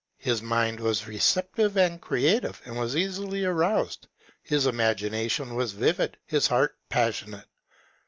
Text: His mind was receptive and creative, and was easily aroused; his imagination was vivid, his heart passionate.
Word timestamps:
His 0.17 0.41
mind 0.41 0.79
was 0.79 1.05
receptive 1.07 1.77
and 1.77 2.01
creative, 2.01 2.59
and 2.65 2.75
was 2.75 2.95
easily 2.95 3.45
aroused; 3.45 4.07
his 4.41 4.65
imagination 4.65 5.53
was 5.53 5.73
vivid, 5.73 6.17
his 6.25 6.47
heart 6.47 6.75
passionate. 6.89 7.45